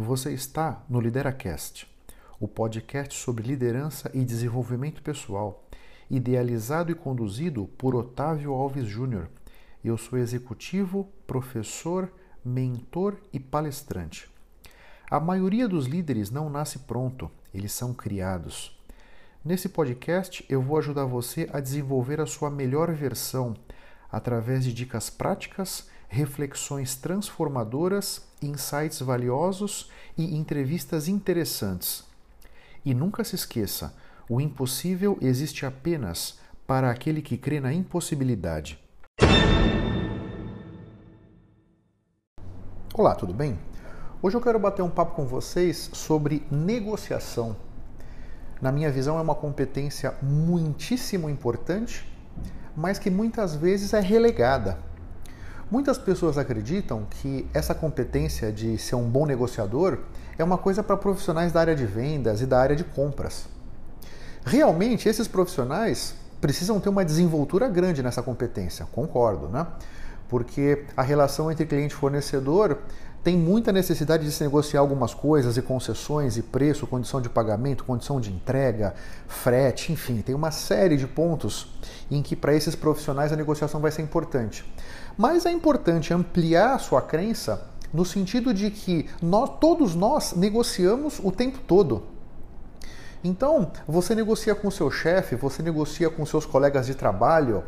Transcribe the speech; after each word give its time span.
Você 0.00 0.32
está 0.32 0.84
no 0.88 1.00
LideraCast, 1.00 1.92
o 2.38 2.46
podcast 2.46 3.18
sobre 3.18 3.42
liderança 3.42 4.08
e 4.14 4.24
desenvolvimento 4.24 5.02
pessoal, 5.02 5.66
idealizado 6.08 6.92
e 6.92 6.94
conduzido 6.94 7.66
por 7.76 7.96
Otávio 7.96 8.52
Alves 8.52 8.86
Júnior. 8.86 9.28
Eu 9.82 9.98
sou 9.98 10.16
executivo, 10.16 11.08
professor, 11.26 12.12
mentor 12.44 13.16
e 13.32 13.40
palestrante. 13.40 14.30
A 15.10 15.18
maioria 15.18 15.66
dos 15.66 15.86
líderes 15.86 16.30
não 16.30 16.48
nasce 16.48 16.78
pronto, 16.78 17.28
eles 17.52 17.72
são 17.72 17.92
criados. 17.92 18.80
Nesse 19.44 19.68
podcast, 19.68 20.46
eu 20.48 20.62
vou 20.62 20.78
ajudar 20.78 21.06
você 21.06 21.50
a 21.52 21.58
desenvolver 21.58 22.20
a 22.20 22.26
sua 22.26 22.50
melhor 22.50 22.94
versão 22.94 23.56
através 24.12 24.62
de 24.62 24.72
dicas 24.72 25.10
práticas 25.10 25.90
reflexões 26.08 26.96
transformadoras, 26.96 28.26
insights 28.42 29.00
valiosos 29.00 29.90
e 30.16 30.34
entrevistas 30.34 31.06
interessantes. 31.06 32.04
E 32.84 32.94
nunca 32.94 33.22
se 33.22 33.34
esqueça: 33.34 33.94
o 34.28 34.40
impossível 34.40 35.18
existe 35.20 35.66
apenas 35.66 36.38
para 36.66 36.90
aquele 36.90 37.22
que 37.22 37.36
crê 37.36 37.60
na 37.60 37.72
impossibilidade. 37.72 38.82
Olá, 42.94 43.14
tudo 43.14 43.32
bem? 43.32 43.58
Hoje 44.20 44.36
eu 44.36 44.40
quero 44.40 44.58
bater 44.58 44.82
um 44.82 44.90
papo 44.90 45.14
com 45.14 45.24
vocês 45.24 45.90
sobre 45.92 46.44
negociação. 46.50 47.56
Na 48.60 48.72
minha 48.72 48.90
visão, 48.90 49.16
é 49.16 49.22
uma 49.22 49.36
competência 49.36 50.16
muitíssimo 50.20 51.30
importante, 51.30 52.04
mas 52.76 52.98
que 52.98 53.08
muitas 53.08 53.54
vezes 53.54 53.94
é 53.94 54.00
relegada 54.00 54.87
Muitas 55.70 55.98
pessoas 55.98 56.38
acreditam 56.38 57.06
que 57.10 57.46
essa 57.52 57.74
competência 57.74 58.50
de 58.50 58.78
ser 58.78 58.94
um 58.94 59.06
bom 59.06 59.26
negociador 59.26 59.98
é 60.38 60.42
uma 60.42 60.56
coisa 60.56 60.82
para 60.82 60.96
profissionais 60.96 61.52
da 61.52 61.60
área 61.60 61.76
de 61.76 61.84
vendas 61.84 62.40
e 62.40 62.46
da 62.46 62.58
área 62.58 62.74
de 62.74 62.84
compras. 62.84 63.46
Realmente, 64.46 65.10
esses 65.10 65.28
profissionais 65.28 66.14
precisam 66.40 66.80
ter 66.80 66.88
uma 66.88 67.04
desenvoltura 67.04 67.68
grande 67.68 68.02
nessa 68.02 68.22
competência, 68.22 68.86
concordo, 68.92 69.48
né? 69.48 69.66
Porque 70.26 70.86
a 70.96 71.02
relação 71.02 71.52
entre 71.52 71.66
cliente 71.66 71.92
e 71.92 71.96
fornecedor 71.98 72.78
tem 73.22 73.36
muita 73.36 73.70
necessidade 73.70 74.24
de 74.24 74.32
se 74.32 74.42
negociar 74.42 74.80
algumas 74.80 75.12
coisas 75.12 75.58
e 75.58 75.62
concessões 75.62 76.38
e 76.38 76.42
preço, 76.42 76.86
condição 76.86 77.20
de 77.20 77.28
pagamento, 77.28 77.84
condição 77.84 78.18
de 78.18 78.32
entrega, 78.32 78.94
frete, 79.26 79.92
enfim, 79.92 80.22
tem 80.22 80.34
uma 80.34 80.50
série 80.50 80.96
de 80.96 81.06
pontos 81.06 81.78
em 82.10 82.22
que 82.22 82.34
para 82.34 82.54
esses 82.54 82.74
profissionais 82.74 83.32
a 83.32 83.36
negociação 83.36 83.80
vai 83.80 83.90
ser 83.90 84.00
importante. 84.00 84.64
Mas 85.18 85.44
é 85.44 85.50
importante 85.50 86.14
ampliar 86.14 86.76
a 86.76 86.78
sua 86.78 87.02
crença 87.02 87.68
no 87.92 88.04
sentido 88.04 88.54
de 88.54 88.70
que 88.70 89.10
nós, 89.20 89.50
todos 89.60 89.96
nós 89.96 90.32
negociamos 90.34 91.20
o 91.22 91.32
tempo 91.32 91.58
todo. 91.66 92.04
Então, 93.24 93.72
você 93.86 94.14
negocia 94.14 94.54
com 94.54 94.70
seu 94.70 94.88
chefe, 94.92 95.34
você 95.34 95.60
negocia 95.60 96.08
com 96.08 96.24
seus 96.24 96.46
colegas 96.46 96.86
de 96.86 96.94
trabalho, 96.94 97.64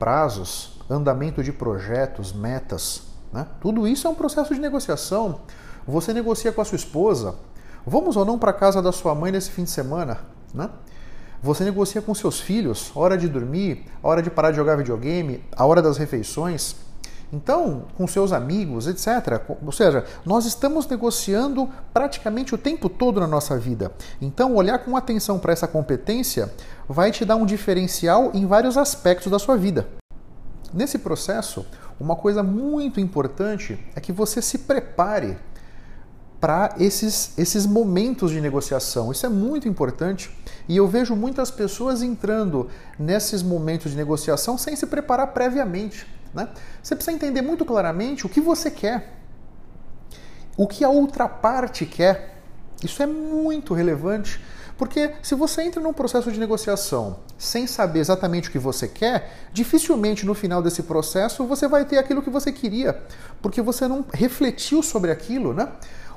prazos, 0.00 0.80
andamento 0.90 1.44
de 1.44 1.52
projetos, 1.52 2.32
metas. 2.32 3.02
Né? 3.32 3.46
Tudo 3.60 3.86
isso 3.86 4.08
é 4.08 4.10
um 4.10 4.14
processo 4.16 4.52
de 4.52 4.60
negociação. 4.60 5.42
Você 5.86 6.12
negocia 6.12 6.50
com 6.50 6.60
a 6.60 6.64
sua 6.64 6.74
esposa. 6.74 7.36
Vamos 7.86 8.16
ou 8.16 8.24
não 8.24 8.36
para 8.36 8.52
casa 8.52 8.82
da 8.82 8.90
sua 8.90 9.14
mãe 9.14 9.30
nesse 9.30 9.50
fim 9.50 9.62
de 9.62 9.70
semana? 9.70 10.18
Né? 10.52 10.68
Você 11.42 11.64
negocia 11.64 12.02
com 12.02 12.14
seus 12.14 12.38
filhos, 12.38 12.92
hora 12.94 13.16
de 13.16 13.26
dormir, 13.26 13.86
hora 14.02 14.22
de 14.22 14.28
parar 14.28 14.50
de 14.50 14.58
jogar 14.58 14.76
videogame, 14.76 15.42
a 15.56 15.64
hora 15.64 15.80
das 15.80 15.96
refeições. 15.96 16.76
Então, 17.32 17.84
com 17.96 18.06
seus 18.06 18.30
amigos, 18.30 18.86
etc. 18.86 19.40
Ou 19.64 19.72
seja, 19.72 20.04
nós 20.26 20.44
estamos 20.44 20.86
negociando 20.86 21.66
praticamente 21.94 22.54
o 22.54 22.58
tempo 22.58 22.90
todo 22.90 23.20
na 23.20 23.26
nossa 23.26 23.56
vida. 23.56 23.90
Então, 24.20 24.54
olhar 24.54 24.80
com 24.80 24.96
atenção 24.96 25.38
para 25.38 25.52
essa 25.52 25.66
competência 25.66 26.52
vai 26.86 27.10
te 27.10 27.24
dar 27.24 27.36
um 27.36 27.46
diferencial 27.46 28.32
em 28.34 28.46
vários 28.46 28.76
aspectos 28.76 29.30
da 29.30 29.38
sua 29.38 29.56
vida. 29.56 29.88
Nesse 30.74 30.98
processo, 30.98 31.64
uma 31.98 32.16
coisa 32.16 32.42
muito 32.42 33.00
importante 33.00 33.78
é 33.96 34.00
que 34.00 34.12
você 34.12 34.42
se 34.42 34.58
prepare 34.58 35.38
para 36.40 36.74
esses, 36.78 37.32
esses 37.36 37.66
momentos 37.66 38.30
de 38.30 38.40
negociação. 38.40 39.12
Isso 39.12 39.26
é 39.26 39.28
muito 39.28 39.68
importante 39.68 40.30
e 40.68 40.76
eu 40.76 40.88
vejo 40.88 41.14
muitas 41.14 41.50
pessoas 41.50 42.02
entrando 42.02 42.68
nesses 42.98 43.42
momentos 43.42 43.92
de 43.92 43.96
negociação 43.96 44.56
sem 44.56 44.74
se 44.74 44.86
preparar 44.86 45.28
previamente. 45.28 46.06
Né? 46.32 46.48
Você 46.82 46.94
precisa 46.94 47.14
entender 47.14 47.42
muito 47.42 47.64
claramente 47.64 48.24
o 48.24 48.28
que 48.28 48.40
você 48.40 48.70
quer, 48.70 49.18
o 50.56 50.66
que 50.66 50.82
a 50.82 50.88
outra 50.88 51.28
parte 51.28 51.84
quer. 51.84 52.38
Isso 52.82 53.02
é 53.02 53.06
muito 53.06 53.74
relevante 53.74 54.40
porque 54.80 55.12
se 55.22 55.34
você 55.34 55.60
entra 55.60 55.78
num 55.78 55.92
processo 55.92 56.32
de 56.32 56.40
negociação 56.40 57.18
sem 57.36 57.66
saber 57.66 57.98
exatamente 57.98 58.48
o 58.48 58.52
que 58.52 58.58
você 58.58 58.88
quer, 58.88 59.30
dificilmente 59.52 60.24
no 60.24 60.32
final 60.32 60.62
desse 60.62 60.84
processo 60.84 61.44
você 61.44 61.68
vai 61.68 61.84
ter 61.84 61.98
aquilo 61.98 62.22
que 62.22 62.30
você 62.30 62.50
queria, 62.50 62.98
porque 63.42 63.60
você 63.60 63.86
não 63.86 64.02
refletiu 64.10 64.82
sobre 64.82 65.10
aquilo, 65.10 65.52
né? 65.52 65.68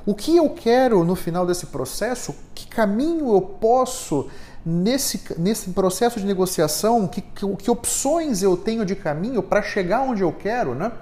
O 0.06 0.14
que 0.14 0.36
eu 0.36 0.50
quero 0.50 1.02
no 1.02 1.16
final 1.16 1.46
desse 1.46 1.66
processo? 1.66 2.34
Que 2.54 2.66
caminho 2.66 3.34
eu 3.34 3.40
posso 3.40 4.28
nesse, 4.64 5.22
nesse 5.38 5.70
processo 5.70 6.20
de 6.20 6.26
negociação? 6.26 7.06
Que, 7.08 7.22
que, 7.22 7.56
que 7.56 7.70
opções 7.70 8.42
eu 8.42 8.56
tenho 8.56 8.84
de 8.84 8.94
caminho 8.94 9.42
para 9.42 9.62
chegar 9.62 10.02
onde 10.02 10.22
eu 10.22 10.32
quero, 10.32 10.74
né? 10.74 10.92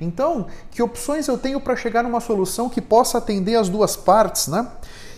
Então, 0.00 0.46
que 0.70 0.82
opções 0.82 1.28
eu 1.28 1.36
tenho 1.36 1.60
para 1.60 1.76
chegar 1.76 2.02
numa 2.02 2.20
solução 2.20 2.70
que 2.70 2.80
possa 2.80 3.18
atender 3.18 3.56
as 3.56 3.68
duas 3.68 3.94
partes, 3.94 4.48
né? 4.48 4.66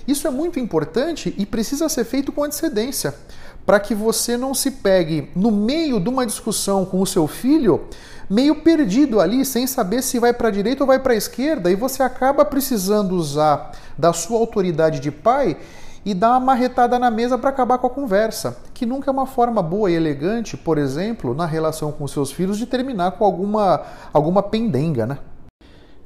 Isso 0.07 0.27
é 0.27 0.31
muito 0.31 0.59
importante 0.59 1.33
e 1.39 1.47
precisa 1.47 1.89
ser 1.89 2.05
feito 2.05 2.33
com 2.33 2.43
antecedência, 2.43 3.15
para 3.65 3.81
que 3.81 3.95
você 3.95 4.37
não 4.37 4.55
se 4.55 4.71
pegue 4.71 5.31
no 5.35 5.51
meio 5.51 6.01
de 6.01 6.09
uma 6.09 6.27
discussão 6.27 6.85
com 6.85 7.01
o 7.01 7.07
seu 7.07 7.27
filho, 7.27 7.85
meio 8.29 8.63
perdido 8.63 9.21
ali, 9.21 9.45
sem 9.45 9.67
saber 9.67 10.03
se 10.03 10.19
vai 10.19 10.33
para 10.33 10.49
a 10.49 10.51
direita 10.51 10.83
ou 10.83 10.87
vai 10.87 10.99
para 10.99 11.13
a 11.13 11.17
esquerda, 11.17 11.71
e 11.71 11.77
você 11.77 12.03
acaba 12.03 12.45
precisando 12.45 13.15
usar 13.15 13.73
da 13.97 14.13
sua 14.13 14.39
autoridade 14.39 15.01
de 15.01 15.11
pai 15.11 15.57
e 16.05 16.15
dar 16.15 16.31
uma 16.31 16.41
marretada 16.41 16.99
na 16.99 17.11
mesa 17.11 17.39
para 17.39 17.51
acabar 17.51 17.79
com 17.79 17.87
a 17.87 17.91
conversa, 17.91 18.57
que 18.75 18.85
nunca 18.85 19.09
é 19.09 19.13
uma 19.13 19.27
forma 19.27 19.63
boa 19.63 19.91
e 19.91 19.95
elegante, 19.95 20.57
por 20.57 20.77
exemplo, 20.77 21.35
na 21.35 21.47
relação 21.47 21.93
com 21.93 22.09
seus 22.09 22.33
filhos, 22.33 22.59
de 22.59 22.67
terminar 22.67 23.13
com 23.13 23.25
alguma, 23.25 23.83
alguma 24.13 24.43
pendenga, 24.43 25.07
né? 25.07 25.19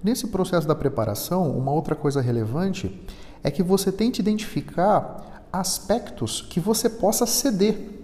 Nesse 0.05 0.27
processo 0.27 0.69
da 0.69 0.75
preparação, 0.75 1.51
uma 1.51 1.73
outra 1.73 1.95
coisa 1.95 2.21
relevante 2.21 3.03
é 3.43 3.51
que 3.51 3.63
você 3.63 3.91
tente 3.91 4.21
identificar 4.21 5.36
aspectos 5.61 6.41
que 6.43 6.61
você 6.61 6.89
possa 6.89 7.27
ceder. 7.27 7.97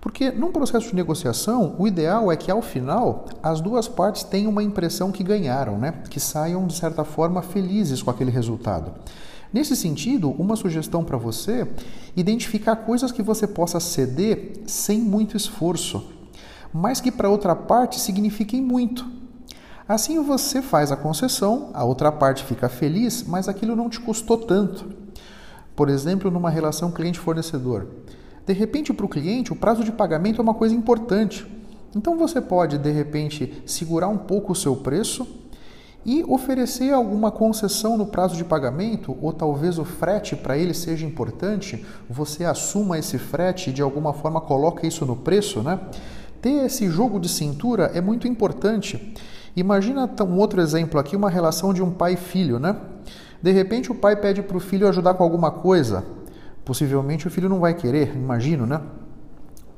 Porque 0.00 0.30
num 0.30 0.52
processo 0.52 0.88
de 0.88 0.94
negociação, 0.94 1.74
o 1.78 1.86
ideal 1.86 2.30
é 2.30 2.36
que 2.36 2.50
ao 2.50 2.62
final 2.62 3.26
as 3.42 3.60
duas 3.60 3.88
partes 3.88 4.22
tenham 4.22 4.52
uma 4.52 4.62
impressão 4.62 5.10
que 5.10 5.24
ganharam, 5.24 5.78
né? 5.78 5.94
que 6.08 6.20
saiam 6.20 6.66
de 6.66 6.74
certa 6.74 7.04
forma 7.04 7.42
felizes 7.42 8.02
com 8.02 8.10
aquele 8.10 8.30
resultado. 8.30 8.92
Nesse 9.52 9.74
sentido, 9.74 10.30
uma 10.30 10.54
sugestão 10.54 11.02
para 11.02 11.16
você: 11.16 11.66
identificar 12.16 12.76
coisas 12.76 13.10
que 13.10 13.22
você 13.22 13.46
possa 13.46 13.80
ceder 13.80 14.60
sem 14.66 15.00
muito 15.00 15.36
esforço, 15.36 16.06
mas 16.72 17.00
que 17.00 17.10
para 17.10 17.30
outra 17.30 17.56
parte 17.56 17.98
signifiquem 17.98 18.60
muito. 18.60 19.06
Assim 19.88 20.22
você 20.22 20.60
faz 20.60 20.90
a 20.90 20.96
concessão, 20.96 21.70
a 21.72 21.84
outra 21.84 22.10
parte 22.10 22.44
fica 22.44 22.68
feliz, 22.68 23.22
mas 23.22 23.48
aquilo 23.48 23.76
não 23.76 23.88
te 23.88 24.00
custou 24.00 24.36
tanto. 24.36 25.05
Por 25.76 25.90
exemplo, 25.90 26.30
numa 26.30 26.50
relação 26.50 26.90
cliente-fornecedor. 26.90 27.86
De 28.46 28.52
repente, 28.54 28.92
para 28.92 29.04
o 29.04 29.08
cliente, 29.08 29.52
o 29.52 29.56
prazo 29.56 29.84
de 29.84 29.92
pagamento 29.92 30.40
é 30.40 30.42
uma 30.42 30.54
coisa 30.54 30.74
importante. 30.74 31.46
Então 31.94 32.16
você 32.16 32.40
pode, 32.40 32.78
de 32.78 32.90
repente, 32.90 33.62
segurar 33.66 34.08
um 34.08 34.18
pouco 34.18 34.52
o 34.52 34.56
seu 34.56 34.74
preço 34.76 35.26
e 36.04 36.24
oferecer 36.28 36.92
alguma 36.92 37.32
concessão 37.32 37.98
no 37.98 38.06
prazo 38.06 38.36
de 38.36 38.44
pagamento, 38.44 39.16
ou 39.20 39.32
talvez 39.32 39.76
o 39.76 39.84
frete 39.84 40.36
para 40.36 40.56
ele 40.56 40.72
seja 40.72 41.04
importante, 41.04 41.84
você 42.08 42.44
assuma 42.44 42.96
esse 42.96 43.18
frete 43.18 43.70
e 43.70 43.72
de 43.72 43.82
alguma 43.82 44.12
forma 44.12 44.40
coloca 44.40 44.86
isso 44.86 45.04
no 45.04 45.16
preço, 45.16 45.62
né? 45.62 45.80
Ter 46.40 46.64
esse 46.64 46.88
jogo 46.88 47.18
de 47.18 47.28
cintura 47.28 47.90
é 47.92 48.00
muito 48.00 48.28
importante. 48.28 49.14
Imagina 49.56 50.08
um 50.22 50.38
outro 50.38 50.60
exemplo 50.60 51.00
aqui, 51.00 51.16
uma 51.16 51.28
relação 51.28 51.74
de 51.74 51.82
um 51.82 51.90
pai 51.90 52.12
e 52.12 52.16
filho, 52.16 52.60
né? 52.60 52.76
De 53.42 53.52
repente 53.52 53.90
o 53.90 53.94
pai 53.94 54.16
pede 54.16 54.42
para 54.42 54.56
o 54.56 54.60
filho 54.60 54.88
ajudar 54.88 55.14
com 55.14 55.22
alguma 55.22 55.50
coisa. 55.50 56.04
Possivelmente 56.64 57.26
o 57.26 57.30
filho 57.30 57.48
não 57.48 57.60
vai 57.60 57.74
querer, 57.74 58.14
imagino, 58.16 58.66
né? 58.66 58.80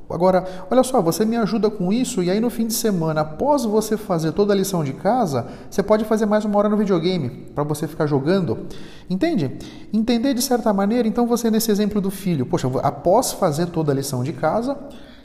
Agora, 0.09 0.43
olha 0.71 0.81
só, 0.81 0.99
você 1.01 1.23
me 1.23 1.37
ajuda 1.37 1.69
com 1.69 1.93
isso 1.93 2.23
e 2.23 2.31
aí 2.31 2.39
no 2.39 2.49
fim 2.49 2.65
de 2.65 2.73
semana, 2.73 3.21
após 3.21 3.63
você 3.63 3.95
fazer 3.95 4.31
toda 4.31 4.53
a 4.53 4.55
lição 4.55 4.83
de 4.83 4.93
casa, 4.93 5.45
você 5.69 5.83
pode 5.83 6.03
fazer 6.03 6.25
mais 6.25 6.43
uma 6.45 6.57
hora 6.57 6.67
no 6.67 6.75
videogame 6.75 7.29
para 7.53 7.63
você 7.63 7.87
ficar 7.87 8.07
jogando. 8.07 8.65
Entende? 9.07 9.59
Entender 9.93 10.33
de 10.33 10.41
certa 10.41 10.73
maneira, 10.73 11.07
então 11.07 11.27
você 11.27 11.51
nesse 11.51 11.69
exemplo 11.69 12.01
do 12.01 12.09
filho, 12.09 12.43
poxa, 12.47 12.67
após 12.81 13.33
fazer 13.33 13.67
toda 13.67 13.91
a 13.91 13.95
lição 13.95 14.23
de 14.23 14.33
casa, 14.33 14.75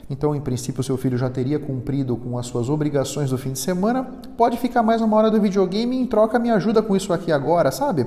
então, 0.09 0.35
em 0.35 0.41
princípio, 0.41 0.83
seu 0.83 0.97
filho 0.97 1.17
já 1.17 1.29
teria 1.29 1.57
cumprido 1.57 2.15
com 2.15 2.37
as 2.37 2.45
suas 2.45 2.69
obrigações 2.69 3.31
do 3.31 3.37
fim 3.37 3.53
de 3.53 3.59
semana. 3.59 4.03
Pode 4.37 4.57
ficar 4.57 4.83
mais 4.83 5.01
uma 5.01 5.17
hora 5.17 5.31
do 5.31 5.41
videogame 5.41 5.95
e 5.95 5.99
em 5.99 6.05
troca 6.05 6.37
me 6.37 6.51
ajuda 6.51 6.81
com 6.83 6.95
isso 6.95 7.11
aqui 7.11 7.31
agora, 7.31 7.71
sabe? 7.71 8.05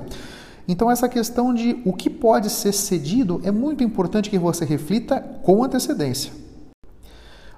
Então, 0.65 0.89
essa 0.89 1.09
questão 1.09 1.53
de 1.53 1.81
o 1.83 1.91
que 1.91 2.09
pode 2.09 2.49
ser 2.49 2.71
cedido 2.71 3.41
é 3.43 3.51
muito 3.51 3.83
importante 3.83 4.29
que 4.29 4.39
você 4.39 4.63
reflita 4.63 5.19
com 5.43 5.63
antecedência. 5.63 6.31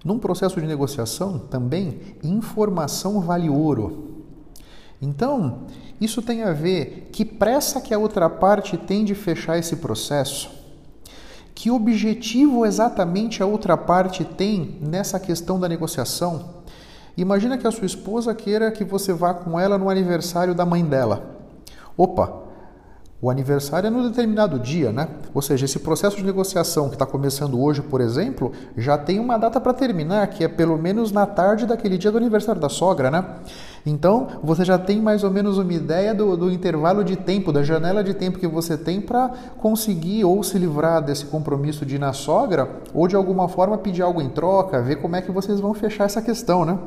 Num 0.03 0.17
processo 0.17 0.59
de 0.59 0.65
negociação, 0.65 1.37
também, 1.37 1.99
informação 2.23 3.19
vale 3.21 3.47
ouro. 3.47 4.23
Então, 4.99 5.67
isso 5.99 6.21
tem 6.21 6.41
a 6.41 6.51
ver 6.51 7.09
que 7.11 7.23
pressa 7.23 7.79
que 7.79 7.93
a 7.93 7.99
outra 7.99 8.27
parte 8.27 8.75
tem 8.75 9.05
de 9.05 9.13
fechar 9.13 9.59
esse 9.59 9.75
processo, 9.75 10.60
que 11.53 11.69
objetivo 11.69 12.65
exatamente 12.65 13.43
a 13.43 13.45
outra 13.45 13.77
parte 13.77 14.23
tem 14.23 14.77
nessa 14.81 15.19
questão 15.19 15.59
da 15.59 15.69
negociação. 15.69 16.61
Imagina 17.15 17.57
que 17.57 17.67
a 17.67 17.71
sua 17.71 17.85
esposa 17.85 18.33
queira 18.33 18.71
que 18.71 18.83
você 18.83 19.13
vá 19.13 19.33
com 19.33 19.59
ela 19.59 19.77
no 19.77 19.89
aniversário 19.89 20.55
da 20.55 20.65
mãe 20.65 20.83
dela. 20.83 21.23
Opa, 21.97 22.40
o 23.21 23.29
aniversário 23.29 23.85
é 23.85 23.89
no 23.91 24.09
determinado 24.09 24.57
dia, 24.57 24.91
né? 24.91 25.07
Ou 25.31 25.43
seja, 25.43 25.65
esse 25.65 25.77
processo 25.77 26.17
de 26.17 26.23
negociação 26.23 26.89
que 26.89 26.95
está 26.95 27.05
começando 27.05 27.61
hoje, 27.61 27.79
por 27.79 28.01
exemplo, 28.01 28.51
já 28.75 28.97
tem 28.97 29.19
uma 29.19 29.37
data 29.37 29.61
para 29.61 29.73
terminar, 29.73 30.25
que 30.27 30.43
é 30.43 30.47
pelo 30.47 30.75
menos 30.75 31.11
na 31.11 31.27
tarde 31.27 31.67
daquele 31.67 31.99
dia 31.99 32.11
do 32.11 32.17
aniversário 32.17 32.59
da 32.59 32.67
sogra, 32.67 33.11
né? 33.11 33.23
Então, 33.85 34.27
você 34.41 34.65
já 34.65 34.79
tem 34.79 34.99
mais 34.99 35.23
ou 35.23 35.29
menos 35.29 35.59
uma 35.59 35.71
ideia 35.71 36.15
do, 36.15 36.35
do 36.35 36.51
intervalo 36.51 37.03
de 37.03 37.15
tempo, 37.15 37.51
da 37.51 37.61
janela 37.61 38.03
de 38.03 38.15
tempo 38.15 38.39
que 38.39 38.47
você 38.47 38.75
tem 38.75 38.99
para 38.99 39.29
conseguir 39.59 40.25
ou 40.25 40.41
se 40.41 40.57
livrar 40.57 40.99
desse 40.99 41.25
compromisso 41.25 41.85
de 41.85 41.95
ir 41.95 41.99
na 41.99 42.13
sogra, 42.13 42.81
ou 42.91 43.07
de 43.07 43.15
alguma 43.15 43.47
forma 43.47 43.77
pedir 43.77 44.01
algo 44.01 44.19
em 44.19 44.29
troca, 44.29 44.81
ver 44.81 44.95
como 44.95 45.15
é 45.15 45.21
que 45.21 45.31
vocês 45.31 45.59
vão 45.59 45.75
fechar 45.75 46.05
essa 46.05 46.23
questão, 46.23 46.65
né? 46.65 46.79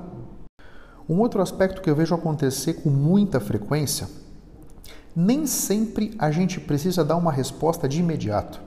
Um 1.09 1.21
outro 1.21 1.41
aspecto 1.41 1.81
que 1.81 1.89
eu 1.89 1.95
vejo 1.95 2.13
acontecer 2.13 2.75
com 2.75 2.91
muita 2.91 3.39
frequência 3.39 4.24
nem 5.15 5.47
sempre 5.47 6.15
a 6.19 6.31
gente 6.31 6.61
precisa 6.61 7.05
dar 7.05 7.17
uma 7.17 7.33
resposta 7.33 7.89
de 7.89 8.01
imediato. 8.01 8.61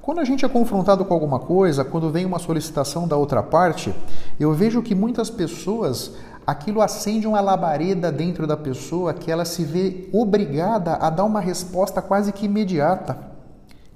Quando 0.00 0.18
a 0.18 0.24
gente 0.24 0.44
é 0.44 0.48
confrontado 0.48 1.04
com 1.04 1.14
alguma 1.14 1.38
coisa, 1.38 1.84
quando 1.84 2.10
vem 2.10 2.26
uma 2.26 2.40
solicitação 2.40 3.06
da 3.06 3.16
outra 3.16 3.40
parte, 3.40 3.94
eu 4.38 4.52
vejo 4.52 4.82
que 4.82 4.96
muitas 4.96 5.30
pessoas 5.30 6.12
aquilo 6.44 6.82
acende 6.82 7.26
uma 7.26 7.40
labareda 7.40 8.10
dentro 8.10 8.44
da 8.44 8.56
pessoa 8.56 9.14
que 9.14 9.30
ela 9.30 9.44
se 9.44 9.62
vê 9.62 10.08
obrigada 10.12 10.94
a 10.94 11.08
dar 11.08 11.22
uma 11.22 11.40
resposta 11.40 12.02
quase 12.02 12.32
que 12.32 12.46
imediata. 12.46 13.16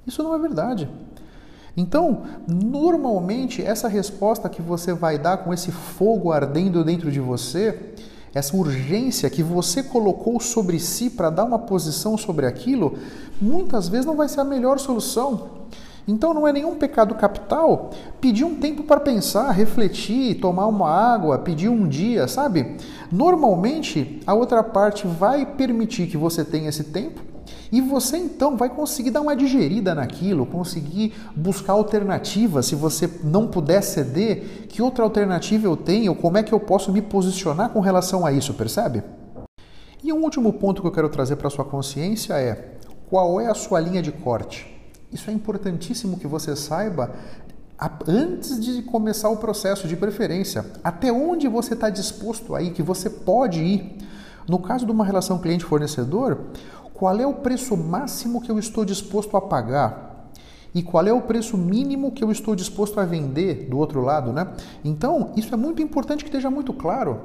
Isso 0.05 0.23
não 0.23 0.33
é 0.33 0.39
verdade. 0.39 0.89
Então, 1.75 2.23
normalmente, 2.47 3.61
essa 3.61 3.87
resposta 3.87 4.49
que 4.49 4.61
você 4.61 4.93
vai 4.93 5.19
dar 5.19 5.37
com 5.37 5.53
esse 5.53 5.71
fogo 5.71 6.31
ardendo 6.31 6.83
dentro 6.83 7.11
de 7.11 7.19
você, 7.19 7.93
essa 8.33 8.55
urgência 8.55 9.29
que 9.29 9.41
você 9.41 9.81
colocou 9.81 10.39
sobre 10.39 10.79
si 10.79 11.09
para 11.09 11.29
dar 11.29 11.43
uma 11.43 11.59
posição 11.59 12.17
sobre 12.17 12.45
aquilo, 12.45 12.97
muitas 13.41 13.87
vezes 13.87 14.05
não 14.05 14.15
vai 14.15 14.27
ser 14.27 14.41
a 14.41 14.43
melhor 14.43 14.79
solução. 14.79 15.57
Então 16.07 16.33
não 16.33 16.47
é 16.47 16.53
nenhum 16.53 16.75
pecado 16.75 17.13
capital 17.15 17.91
pedir 18.21 18.45
um 18.45 18.55
tempo 18.55 18.83
para 18.83 18.99
pensar, 18.99 19.51
refletir, 19.51 20.39
tomar 20.39 20.65
uma 20.67 20.89
água, 20.89 21.37
pedir 21.39 21.67
um 21.67 21.85
dia, 21.85 22.27
sabe? 22.29 22.77
Normalmente 23.11 24.21
a 24.25 24.33
outra 24.33 24.63
parte 24.63 25.05
vai 25.05 25.45
permitir 25.45 26.07
que 26.07 26.15
você 26.15 26.45
tenha 26.45 26.69
esse 26.69 26.85
tempo 26.85 27.26
e 27.71 27.81
você 27.81 28.17
então 28.17 28.55
vai 28.55 28.69
conseguir 28.69 29.11
dar 29.11 29.21
uma 29.21 29.35
digerida 29.35 29.93
naquilo, 29.93 30.45
conseguir 30.45 31.13
buscar 31.35 31.73
alternativas. 31.73 32.65
Se 32.65 32.75
você 32.75 33.09
não 33.23 33.47
puder 33.47 33.81
ceder, 33.81 34.67
que 34.69 34.81
outra 34.81 35.03
alternativa 35.03 35.65
eu 35.67 35.75
tenho? 35.75 36.15
Como 36.15 36.37
é 36.37 36.43
que 36.43 36.53
eu 36.53 36.59
posso 36.59 36.91
me 36.91 37.01
posicionar 37.01 37.69
com 37.69 37.79
relação 37.79 38.25
a 38.25 38.31
isso, 38.31 38.53
percebe? 38.53 39.03
E 40.03 40.13
um 40.13 40.23
último 40.23 40.53
ponto 40.53 40.81
que 40.81 40.87
eu 40.87 40.91
quero 40.91 41.09
trazer 41.09 41.35
para 41.35 41.49
sua 41.49 41.65
consciência 41.65 42.33
é: 42.35 42.77
qual 43.09 43.41
é 43.41 43.47
a 43.47 43.53
sua 43.53 43.79
linha 43.79 44.01
de 44.01 44.11
corte? 44.11 44.73
Isso 45.11 45.29
é 45.29 45.33
importantíssimo 45.33 46.17
que 46.17 46.27
você 46.27 46.55
saiba 46.55 47.13
antes 48.07 48.59
de 48.59 48.81
começar 48.81 49.29
o 49.29 49.37
processo 49.37 49.87
de 49.87 49.95
preferência. 49.95 50.65
Até 50.83 51.11
onde 51.11 51.47
você 51.47 51.73
está 51.73 51.89
disposto 51.89 52.55
a 52.55 52.61
ir, 52.61 52.71
que 52.71 52.81
você 52.81 53.09
pode 53.09 53.61
ir. 53.61 53.97
No 54.47 54.59
caso 54.59 54.85
de 54.85 54.91
uma 54.91 55.05
relação 55.05 55.37
cliente-fornecedor, 55.39 56.39
qual 56.97 57.19
é 57.19 57.27
o 57.27 57.33
preço 57.35 57.77
máximo 57.77 58.41
que 58.41 58.49
eu 58.49 58.57
estou 58.57 58.83
disposto 58.83 59.37
a 59.37 59.41
pagar 59.41 60.31
e 60.73 60.81
qual 60.81 61.05
é 61.05 61.13
o 61.13 61.21
preço 61.21 61.57
mínimo 61.57 62.11
que 62.11 62.23
eu 62.23 62.31
estou 62.31 62.55
disposto 62.55 62.99
a 62.99 63.05
vender 63.05 63.67
do 63.69 63.77
outro 63.77 64.01
lado, 64.01 64.33
né? 64.33 64.47
Então, 64.83 65.31
isso 65.35 65.53
é 65.53 65.57
muito 65.57 65.81
importante 65.81 66.23
que 66.23 66.29
esteja 66.29 66.49
muito 66.49 66.73
claro. 66.73 67.21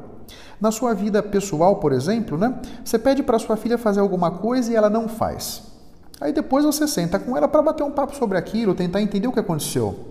Na 0.61 0.71
sua 0.71 0.95
vida 0.95 1.23
pessoal, 1.23 1.77
por 1.77 1.93
exemplo, 1.93 2.39
né? 2.39 2.61
Você 2.85 2.99
pede 2.99 3.23
para 3.23 3.39
sua 3.39 3.57
filha 3.57 3.77
fazer 3.77 4.01
alguma 4.01 4.31
coisa 4.31 4.71
e 4.71 4.77
ela 4.77 4.89
não 4.89 5.09
faz. 5.09 5.63
Aí 6.21 6.33
depois 6.33 6.65
você 6.65 6.87
senta 6.87 7.19
com 7.19 7.37
ela 7.37 7.49
para 7.49 7.63
bater 7.63 7.83
um 7.83 7.91
papo 7.91 8.15
sobre 8.15 8.39
aquilo, 8.39 8.75
tentar 8.75 9.03
entender 9.03 9.27
o 9.27 9.33
que 9.33 9.41
aconteceu. 9.41 10.09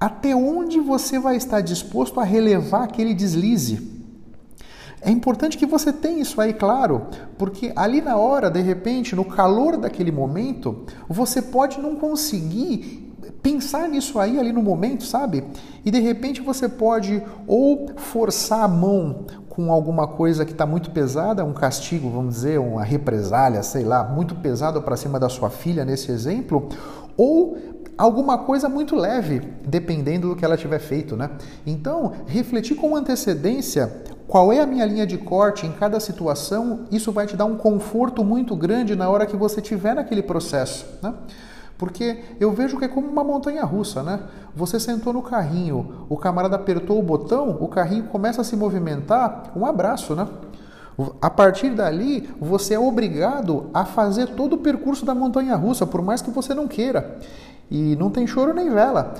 Até 0.00 0.34
onde 0.34 0.80
você 0.80 1.18
vai 1.18 1.36
estar 1.36 1.60
disposto 1.60 2.20
a 2.20 2.24
relevar 2.24 2.84
aquele 2.84 3.14
deslize? 3.14 3.97
É 5.00 5.10
importante 5.10 5.56
que 5.56 5.66
você 5.66 5.92
tenha 5.92 6.20
isso 6.20 6.40
aí 6.40 6.52
claro, 6.52 7.06
porque 7.36 7.72
ali 7.76 8.00
na 8.00 8.16
hora, 8.16 8.50
de 8.50 8.60
repente, 8.60 9.14
no 9.14 9.24
calor 9.24 9.76
daquele 9.76 10.10
momento, 10.10 10.84
você 11.08 11.40
pode 11.40 11.80
não 11.80 11.96
conseguir 11.96 13.08
pensar 13.42 13.88
nisso 13.88 14.18
aí 14.18 14.38
ali 14.38 14.52
no 14.52 14.62
momento, 14.62 15.04
sabe? 15.04 15.44
E 15.84 15.90
de 15.90 16.00
repente 16.00 16.40
você 16.40 16.68
pode 16.68 17.22
ou 17.46 17.90
forçar 17.96 18.62
a 18.62 18.68
mão 18.68 19.26
com 19.48 19.72
alguma 19.72 20.06
coisa 20.06 20.44
que 20.44 20.52
está 20.52 20.66
muito 20.66 20.90
pesada, 20.90 21.44
um 21.44 21.52
castigo, 21.52 22.10
vamos 22.10 22.34
dizer, 22.36 22.60
uma 22.60 22.84
represália, 22.84 23.62
sei 23.62 23.84
lá, 23.84 24.04
muito 24.04 24.34
pesado 24.36 24.80
para 24.82 24.96
cima 24.96 25.18
da 25.18 25.28
sua 25.28 25.50
filha 25.50 25.84
nesse 25.84 26.12
exemplo, 26.12 26.68
ou 27.16 27.56
alguma 27.96 28.38
coisa 28.38 28.68
muito 28.68 28.94
leve, 28.94 29.40
dependendo 29.66 30.28
do 30.28 30.36
que 30.36 30.44
ela 30.44 30.56
tiver 30.56 30.78
feito, 30.78 31.16
né? 31.16 31.30
Então, 31.66 32.12
refletir 32.26 32.76
com 32.76 32.94
antecedência 32.94 33.92
qual 34.28 34.52
é 34.52 34.60
a 34.60 34.66
minha 34.66 34.84
linha 34.84 35.06
de 35.06 35.16
corte 35.16 35.66
em 35.66 35.72
cada 35.72 35.98
situação, 35.98 36.80
isso 36.90 37.10
vai 37.10 37.26
te 37.26 37.34
dar 37.34 37.46
um 37.46 37.56
conforto 37.56 38.22
muito 38.22 38.54
grande 38.54 38.94
na 38.94 39.08
hora 39.08 39.24
que 39.24 39.34
você 39.34 39.60
estiver 39.60 39.94
naquele 39.94 40.22
processo, 40.22 40.84
né? 41.02 41.14
Porque 41.78 42.22
eu 42.38 42.52
vejo 42.52 42.76
que 42.76 42.84
é 42.84 42.88
como 42.88 43.08
uma 43.08 43.24
montanha 43.24 43.64
russa, 43.64 44.02
né? 44.02 44.20
Você 44.54 44.78
sentou 44.78 45.14
no 45.14 45.22
carrinho, 45.22 46.06
o 46.10 46.16
camarada 46.16 46.56
apertou 46.56 46.98
o 46.98 47.02
botão, 47.02 47.56
o 47.58 47.68
carrinho 47.68 48.04
começa 48.04 48.42
a 48.42 48.44
se 48.44 48.54
movimentar, 48.54 49.44
um 49.56 49.64
abraço, 49.64 50.14
né? 50.14 50.28
A 51.22 51.30
partir 51.30 51.70
dali, 51.70 52.28
você 52.38 52.74
é 52.74 52.78
obrigado 52.78 53.70
a 53.72 53.86
fazer 53.86 54.26
todo 54.30 54.54
o 54.54 54.58
percurso 54.58 55.06
da 55.06 55.14
montanha 55.14 55.56
russa, 55.56 55.86
por 55.86 56.02
mais 56.02 56.20
que 56.20 56.30
você 56.30 56.52
não 56.52 56.68
queira. 56.68 57.18
E 57.70 57.96
não 57.96 58.10
tem 58.10 58.26
choro 58.26 58.52
nem 58.52 58.68
vela. 58.68 59.14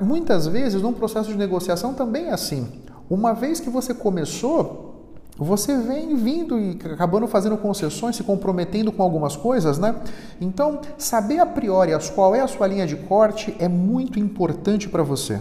Muitas 0.00 0.46
vezes, 0.46 0.80
num 0.80 0.92
processo 0.92 1.28
de 1.28 1.36
negociação 1.38 1.94
também 1.94 2.26
é 2.26 2.34
assim. 2.34 2.68
Uma 3.10 3.32
vez 3.32 3.58
que 3.58 3.70
você 3.70 3.94
começou, 3.94 4.88
você 5.36 5.78
vem 5.78 6.16
vindo 6.16 6.58
e 6.58 6.78
acabando 6.92 7.26
fazendo 7.28 7.56
concessões, 7.56 8.16
se 8.16 8.24
comprometendo 8.24 8.90
com 8.90 9.02
algumas 9.02 9.36
coisas, 9.36 9.78
né? 9.78 9.94
Então, 10.40 10.80
saber 10.98 11.38
a 11.38 11.46
priori 11.46 11.92
qual 12.14 12.34
é 12.34 12.40
a 12.40 12.48
sua 12.48 12.66
linha 12.66 12.86
de 12.86 12.96
corte 12.96 13.54
é 13.58 13.68
muito 13.68 14.18
importante 14.18 14.88
para 14.88 15.02
você. 15.02 15.40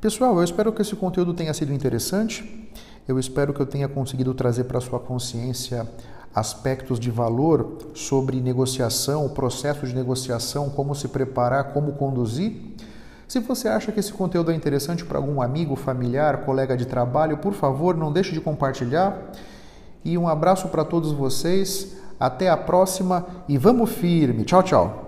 Pessoal, 0.00 0.36
eu 0.36 0.44
espero 0.44 0.72
que 0.72 0.82
esse 0.82 0.94
conteúdo 0.96 1.32
tenha 1.32 1.54
sido 1.54 1.72
interessante. 1.72 2.68
Eu 3.06 3.18
espero 3.18 3.54
que 3.54 3.60
eu 3.60 3.66
tenha 3.66 3.88
conseguido 3.88 4.34
trazer 4.34 4.64
para 4.64 4.80
sua 4.80 4.98
consciência 4.98 5.88
aspectos 6.34 6.98
de 6.98 7.10
valor 7.10 7.78
sobre 7.94 8.40
negociação, 8.40 9.24
o 9.24 9.30
processo 9.30 9.86
de 9.86 9.94
negociação, 9.94 10.68
como 10.68 10.94
se 10.94 11.06
preparar, 11.08 11.72
como 11.72 11.92
conduzir. 11.92 12.73
Se 13.34 13.40
você 13.40 13.66
acha 13.66 13.90
que 13.90 13.98
esse 13.98 14.12
conteúdo 14.12 14.52
é 14.52 14.54
interessante 14.54 15.04
para 15.04 15.18
algum 15.18 15.42
amigo, 15.42 15.74
familiar, 15.74 16.44
colega 16.44 16.76
de 16.76 16.86
trabalho, 16.86 17.38
por 17.38 17.52
favor, 17.52 17.96
não 17.96 18.12
deixe 18.12 18.30
de 18.30 18.40
compartilhar. 18.40 19.32
E 20.04 20.16
um 20.16 20.28
abraço 20.28 20.68
para 20.68 20.84
todos 20.84 21.10
vocês. 21.10 21.96
Até 22.20 22.48
a 22.48 22.56
próxima 22.56 23.26
e 23.48 23.58
vamos 23.58 23.90
firme. 23.90 24.44
Tchau, 24.44 24.62
tchau. 24.62 25.03